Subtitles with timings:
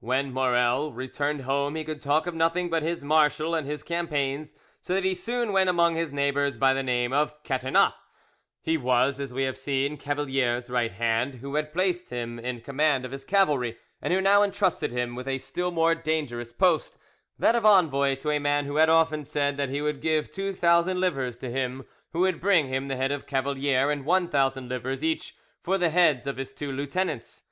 [0.00, 4.52] When Maurel returned home he could talk of nothing but his marshal and his campaigns,
[4.80, 7.94] so that he soon went among his neighbours by the name of "Catinat."
[8.60, 13.04] He was, as we have seen, Cavalier's right hand, who had placed him in command
[13.04, 16.98] of his cavalry, and who now entrusted him with a still more dangerous post,
[17.38, 20.98] that of envoy to a man who had often said that he would give 2000
[20.98, 25.36] livres to him who would bring him the head of Cavalier, and 1000 livres each
[25.62, 27.44] for the heads of his two lieutenants.